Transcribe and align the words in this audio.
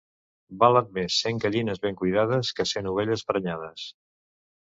Valen 0.61 0.87
més 0.95 1.17
cent 1.25 1.41
gallines 1.43 1.83
ben 1.83 1.99
cuidades 2.01 2.51
que 2.61 2.67
cent 2.71 2.91
ovelles 2.93 3.25
prenyades. 3.33 3.85